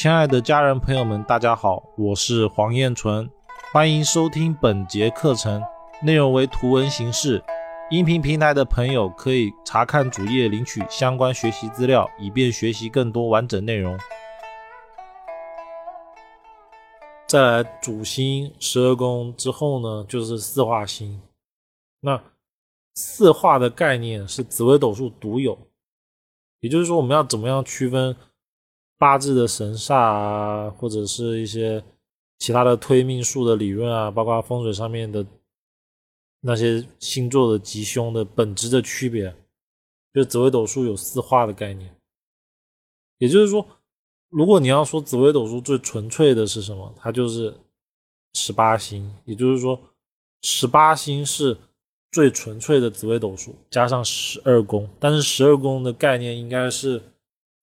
[0.00, 3.28] 亲爱的家人朋友们，大家好，我是黄彦纯，
[3.72, 5.60] 欢迎收听本节课程，
[6.04, 7.42] 内容为图文形式。
[7.90, 13.98] 音频平台的朋友可以查看主页领取相关学习资料，以便学习更多完整内容。
[17.26, 21.20] 再来主星十二宫之后呢，就是四化星。
[22.02, 22.22] 那
[22.94, 25.58] 四化的概念是紫微斗数独有，
[26.60, 28.14] 也就是说，我们要怎么样区分
[28.98, 31.82] 八字的神煞啊，或者是一些
[32.38, 35.24] 其他的推命术的理论啊，包括风水上面的
[36.40, 39.34] 那些星座的吉凶的本质的区别，
[40.12, 41.94] 就紫微斗数有四化的概念，
[43.18, 43.66] 也就是说。
[44.30, 47.54] 如果你要说紫微斗数最纯粹的是什么，它就是
[48.34, 49.80] 十八星，也就是说
[50.42, 51.56] 十八星是
[52.12, 54.86] 最纯粹的紫微斗数，加上十二宫。
[55.00, 57.02] 但是十二宫的概念应该是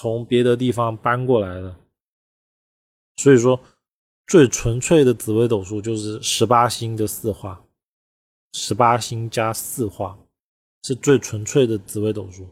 [0.00, 1.74] 从别的地方搬过来的，
[3.16, 3.60] 所以说
[4.28, 7.64] 最纯粹的紫微斗数就是十八星的四化，
[8.52, 10.16] 十八星加四化
[10.84, 12.46] 是最纯粹的紫微斗数。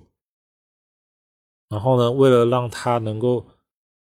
[1.68, 3.46] 然后呢，为了让它能够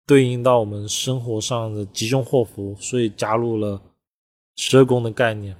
[0.07, 3.79] 对应到我们生活上的吉凶祸福，所以加入了
[4.55, 5.55] 十二宫的概念，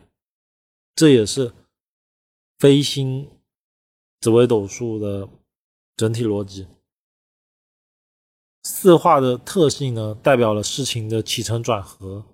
[0.95, 1.53] 这也是
[2.57, 3.29] 飞星
[4.19, 5.29] 紫微斗数的
[5.95, 6.65] 整体逻辑。
[8.69, 12.25] 四化的特性呢，代表了事情的起承转合，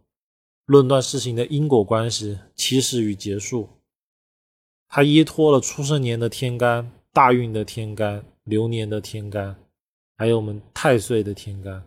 [0.66, 3.70] 论断事情的因果关系、起始与结束。
[4.90, 9.56] 它依托了出生年的天干、大运的天干、流年的天干，
[10.18, 11.84] 还有我们太岁的天干。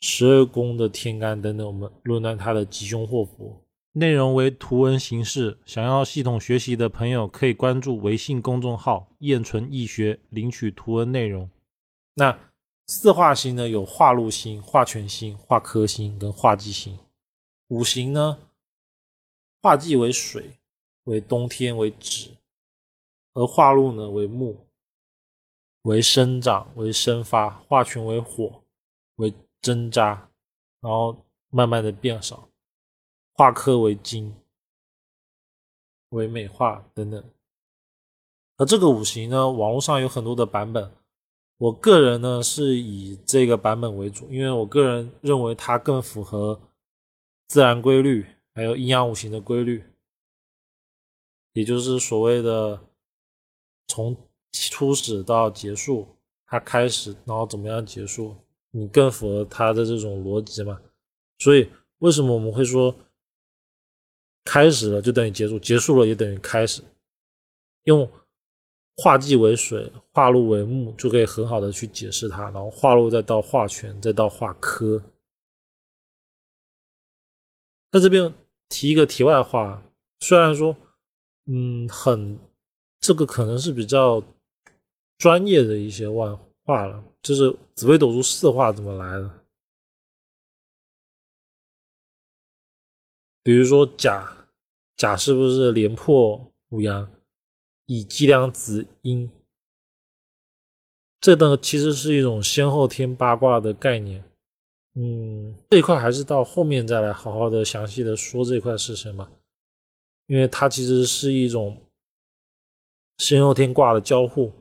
[0.00, 3.62] 十二宫的天干等等，我们论断它的吉凶祸福。
[3.92, 11.50] 内容为图文形式，想要系统学习的朋友可以关注微信公众号“燕纯易学”领取图文内容。
[12.14, 12.38] 那
[12.88, 16.96] 四化星呢，有化禄星、化权星、化科星跟化忌星。
[17.68, 18.38] 五行呢，
[19.60, 20.60] 化忌为水，
[21.04, 22.36] 为冬天为止；
[23.34, 24.68] 而化禄呢为木，
[25.82, 28.62] 为生长为生发；化权为火，
[29.16, 30.30] 为针扎，
[30.80, 32.48] 然后慢慢的变少，
[33.32, 34.32] 化科为金，
[36.10, 37.24] 为美化等等。
[38.58, 40.94] 而这个五行呢，网络上有很多的版本，
[41.58, 46.60] 我个人呢是以这个版本为主，因为我个人认为它更符合
[47.48, 49.82] 自然规律，还有阴阳五行的规律，
[51.54, 52.78] 也就是所谓的
[53.88, 54.16] 从
[54.52, 56.06] 初始到结束，
[56.46, 58.36] 它开始，然后怎么样结束。
[58.72, 60.78] 你更符合它的这种逻辑嘛？
[61.38, 62.94] 所以为什么我们会说
[64.44, 66.82] 开始了就等于结束，结束了也等于开始？
[67.84, 68.06] 用
[68.96, 72.44] 化忌为水，化禄为木，就可以很好的去解释它。
[72.44, 75.02] 然后化禄再到化权，再到化科。
[77.92, 78.32] 在这边
[78.68, 79.82] 提一个题外话，
[80.20, 80.76] 虽然说，
[81.46, 82.38] 嗯，很
[83.00, 84.22] 这个可能是比较
[85.18, 87.04] 专业的一些外话了。
[87.22, 89.44] 就是紫微斗数四化怎么来的？
[93.42, 94.48] 比如说甲，
[94.96, 97.10] 甲是不是廉颇五阳，
[97.86, 99.30] 以计量子阴？
[101.20, 104.22] 这呢其实是一种先后天八卦的概念。
[104.94, 109.30] 嗯，这块还是到后面再来好好的详细的说这块是什么，
[110.26, 111.82] 因为它其实是一种
[113.18, 114.52] 先后天卦的交互，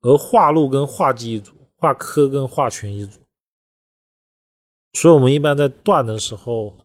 [0.00, 1.52] 而化禄跟化忌一组。
[1.80, 3.20] 化科跟化权一组，
[4.94, 6.76] 所以我们一般在断的时候，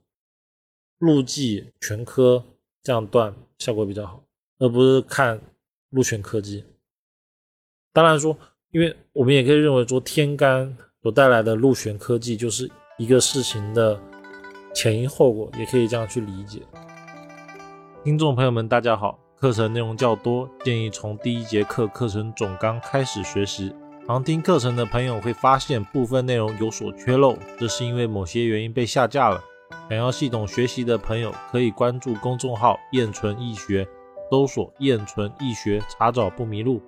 [0.99, 2.45] 禄忌全科
[2.83, 4.23] 这样断效果比较好，
[4.59, 5.41] 而不是看
[5.93, 6.65] 禄全科技。
[7.93, 8.35] 当然说，
[8.71, 13.99] 因为我们也可以认为说天干所带来的禄全科技就是一个事情的
[14.73, 16.63] 前因后果，也可以这样去理解。
[18.03, 23.71] 听众朋友们，大家好，课程内容较多，建议从第一节课课程总纲开始学习。
[24.07, 29.41] 常听课程的朋友会发现部分内容有所缺漏，这是因为某些原因被下架了。
[29.87, 33.87] 想要系统学习的朋友可以关注公众号“燕纯易学”，
[34.33, 36.81] 搜索“燕纯易学”，查找不迷路。